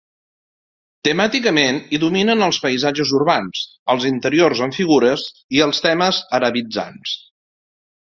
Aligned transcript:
Temàticament 1.07 1.77
hi 1.91 1.99
dominen 2.05 2.41
els 2.47 2.59
paisatges 2.65 3.13
urbans, 3.19 3.63
els 3.97 4.09
interiors 4.13 4.65
amb 4.69 4.81
figures 4.81 5.29
i 5.59 5.65
els 5.71 5.87
temes 5.89 6.27
arabitzants. 6.41 7.19